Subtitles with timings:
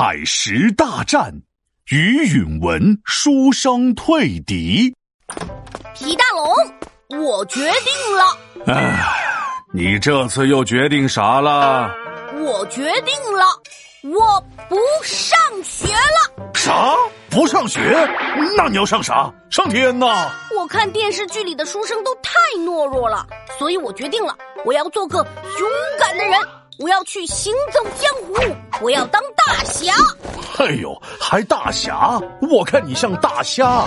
[0.00, 1.30] 采石大战，
[1.90, 4.90] 于允文书生退敌。
[5.94, 6.24] 皮大
[7.10, 8.74] 龙，我决定了。
[8.74, 8.98] 唉，
[9.74, 11.94] 你这次又决定啥了？
[12.38, 13.44] 我决定了，
[14.04, 16.50] 我不上学了。
[16.54, 16.94] 啥？
[17.28, 17.78] 不上学？
[18.56, 19.30] 那你要上啥？
[19.50, 20.30] 上天呐！
[20.58, 23.26] 我看电视剧里的书生都太懦弱了，
[23.58, 26.40] 所以我决定了，我要做个勇敢的人。
[26.80, 29.92] 我要去行走江湖，我要当大侠。
[30.58, 32.18] 哎呦，还大侠？
[32.40, 33.86] 我看你像大虾。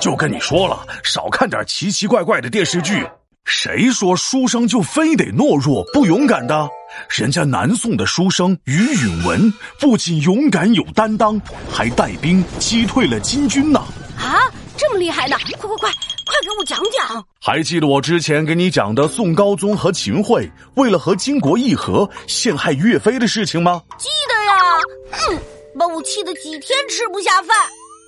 [0.00, 3.04] 就跟你说了，少看点奇奇怪怪的电视剧。
[3.44, 6.68] 谁说书生就非得懦弱不勇敢的？
[7.08, 13.82] 人家南宋的书生于允文不仅勇敢有担当，还带兵击退了金军呢。
[14.16, 15.36] 啊，这么厉害呢！
[15.58, 15.90] 快快快！
[16.28, 17.24] 快给我讲讲！
[17.40, 23.82] 还记得我之前给你讲的宋高宗和秦桧为了和金国议和陷害岳飞的事情吗？
[23.96, 25.40] 记得呀，嗯，
[25.78, 27.56] 把我气得几天吃不下饭。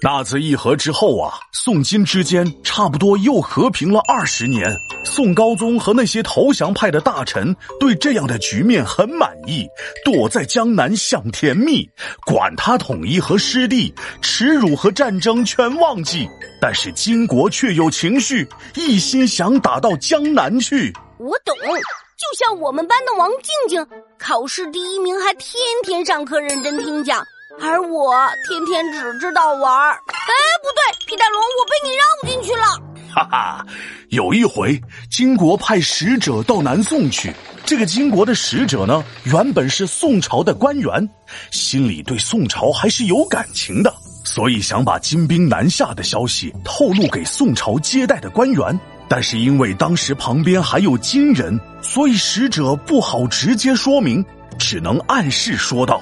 [0.03, 4.75] 那次议和之后啊，宋金之间差不多又和平了二十年。
[5.05, 9.67] 宋高宗和那些投降派的大臣对这样的局面很满意，
[10.03, 11.87] 躲在江南享甜蜜，
[12.25, 16.27] 管他统一和失地，耻辱和战争全忘记。
[16.63, 20.91] 但是金国却有情绪，一心想打到江南去。
[21.19, 23.87] 我懂，就像我们班的王静静，
[24.19, 27.23] 考试第一名，还天天上课认真听讲。
[27.63, 28.15] 而我
[28.49, 29.93] 天天只知道玩儿。
[29.93, 32.65] 哎，不对，皮带龙，我被你绕进去了。
[33.13, 33.67] 哈哈，
[34.11, 34.81] 有一回，
[35.11, 37.33] 金国派使者到南宋去。
[37.67, 41.09] 这个金国的使者呢，原本是宋朝的官员，
[41.51, 43.93] 心里对宋朝还是有感情的，
[44.25, 48.81] 所以想把金兵南下的消息透露给宋朝接待的官员。
[49.09, 54.25] 但是因为当时旁边还有金人，所以使者不好直接说明，
[54.57, 56.01] 只能暗示说道。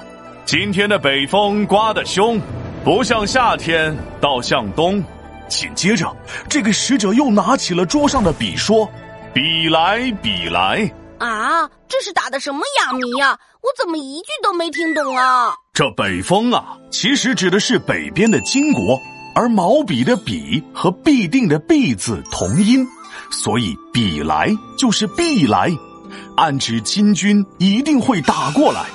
[0.49, 2.41] 今天的北风刮得凶，
[2.83, 4.99] 不像夏天，倒像冬。
[5.47, 6.11] 紧接着，
[6.49, 8.89] 这个使者又拿起了桌上的笔，说
[9.31, 13.37] ：“笔来，笔来。”啊，这是打的什么哑谜呀？
[13.61, 15.53] 我怎么一句都没听懂啊？
[15.71, 18.99] 这北风啊，其实指的是北边的金国，
[19.35, 22.87] 而毛笔的笔和必定的必字同音，
[23.29, 24.49] 所以笔来
[24.79, 25.69] 就是必来，
[26.37, 28.87] 暗指金军一定会打过来。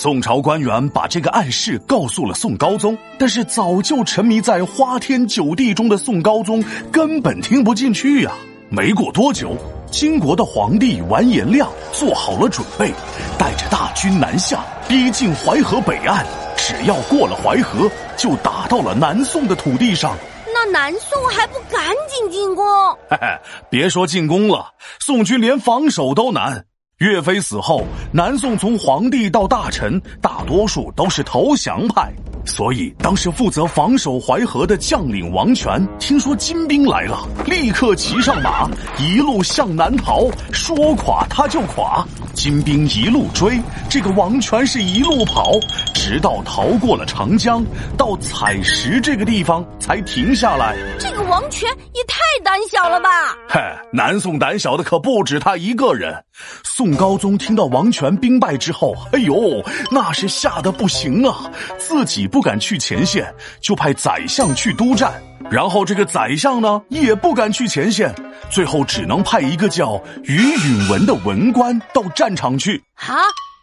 [0.00, 8.30] 宋朝官员把这个暗示告诉了宋高宗，但是早就沉迷在花天酒地中的宋高宗根本听不进去呀。
[8.68, 9.56] 没过多久，
[9.90, 12.92] 金国的皇帝完颜亮做好了准备，
[13.36, 16.24] 带着大军南下，逼近淮河北岸。
[16.56, 20.16] 只要过了淮河，就打到了南宋的土地上。
[20.54, 22.64] 那南宋还不赶紧进攻？
[23.10, 23.26] 嘿嘿，
[23.68, 26.66] 别说进攻了，宋军连防守都难。
[26.98, 32.12] 岳飞死后，南宋从皇帝到大臣，大多数都是投降派。
[32.44, 40.28] 所以，当时负责防守淮河的将领王权，听说金兵来了，立刻骑上马，一路向南逃。
[40.50, 42.04] 说垮他就垮，
[42.38, 43.60] 金兵一路追，
[43.90, 45.50] 这个王权是一路跑，
[45.92, 47.62] 直到逃过了长江，
[47.96, 50.76] 到采石这个地方才停下来。
[50.98, 53.36] 这个王权也太胆小了吧！
[53.48, 53.60] 嘿，
[53.92, 56.24] 南宋胆小的可不止他一个人。
[56.62, 59.60] 宋高宗听到王权兵败之后，哎呦，
[59.90, 62.38] 那是吓得不行啊，自己不。
[62.38, 65.12] 不敢去前线，就派宰相去督战。
[65.50, 68.14] 然后这个宰相呢，也不敢去前线，
[68.50, 72.82] 最后只能派一个叫于允文的文官到战场去。
[72.94, 73.16] 啊，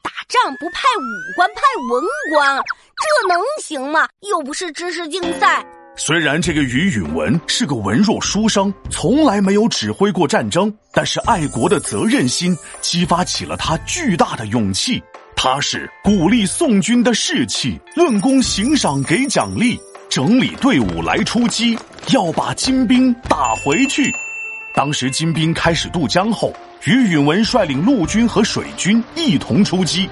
[0.04, 4.08] 打仗不派武官，派文官，这能行吗？
[4.30, 5.66] 又不是知识竞赛。
[5.98, 15.02] 虽然这个于允文是个文弱书生，从来没有指挥过战争，但是爱国的责任心激发起了他巨大的勇气。
[15.38, 19.80] 他是鼓励宋军的士气，论功行赏，给奖励，
[20.10, 21.78] 整理队伍来出击，
[22.10, 24.12] 要把金兵打回去。
[24.76, 26.52] 当时金兵开始渡江后，
[26.84, 30.10] 于允文率领陆军和水军一同出击。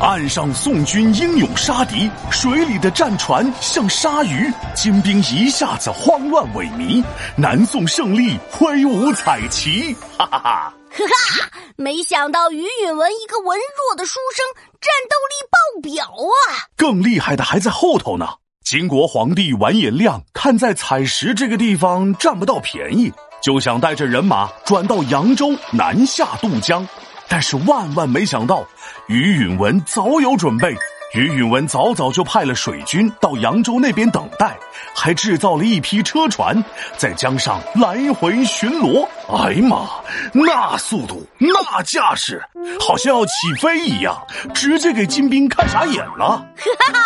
[0.00, 7.02] 岸上宋军英勇杀敌，水里的战船像鲨鱼，金兵一下子慌乱萎靡。
[7.36, 10.74] 南宋胜利，挥舞彩旗，哈哈哈。
[10.90, 14.46] 哈哈，没想到于允文一个文弱的书生，
[14.80, 16.70] 战斗力爆表啊！
[16.76, 18.28] 更厉害的还在后头呢。
[18.64, 23.12] 金国皇帝完颜亮看在采石这个地方占不到便宜，
[23.44, 26.86] 就想带着人马转到扬州南下渡江。
[27.28, 28.66] 但是万万没想到，
[29.06, 30.74] 于允文早有准备。
[31.14, 34.56] 于允文早早就派了水军到扬州那边等待，
[34.96, 36.64] 还制造了一批车船，
[36.96, 39.06] 在江上来回巡逻。
[39.28, 39.88] 哎呀妈，
[40.32, 42.42] 那速度，那架势，
[42.80, 44.16] 好像要起飞一样，
[44.54, 46.44] 直接给金兵看傻眼了。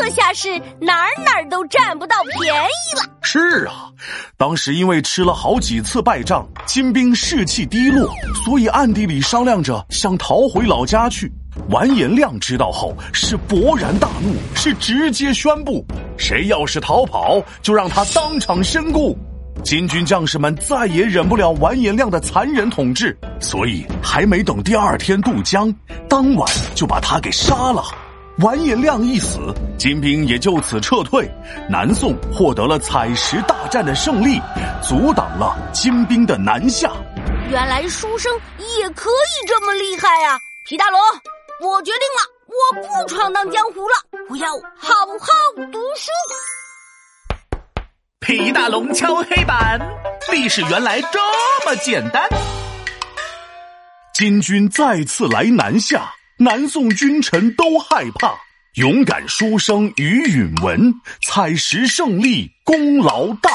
[0.00, 0.48] 这下是
[0.80, 3.02] 哪儿哪儿都占不到便宜了。
[3.22, 3.90] 是啊，
[4.36, 8.10] 当时因为吃了好几次败仗，金兵士气低落，
[8.44, 11.30] 所以暗地里商量着想逃回老家去。
[11.68, 15.84] 完颜亮知道后是勃然大怒，是直接宣布：
[16.16, 19.16] 谁要是逃跑，就让他当场身故。
[19.62, 25.72] 金军将士们再也忍不了完颜亮的残忍统治，所以还没等第二天渡江，
[26.08, 27.84] 当晚就把他给杀了。
[28.38, 31.30] 完颜亮一死，金兵也就此撤退，
[31.68, 34.40] 南宋获得了采石大战的胜利，
[34.82, 36.90] 阻挡了金兵的南下。
[37.50, 38.32] 原来书生
[38.78, 40.38] 也可以这么厉害啊！
[40.66, 40.98] 皮大龙，
[41.60, 43.94] 我决定了，我不闯荡江湖了，
[44.30, 46.10] 我要好好读书。
[48.20, 49.78] 皮大龙敲黑板，
[50.30, 51.18] 历史原来这
[51.66, 52.26] 么简单。
[54.14, 56.10] 金军再次来南下，
[56.42, 58.34] 南宋君臣都害怕。
[58.74, 60.94] 勇敢书生于允文，
[61.28, 63.50] 采石胜利，功劳大。